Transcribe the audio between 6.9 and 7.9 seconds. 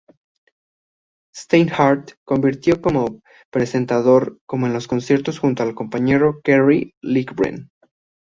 Livgren.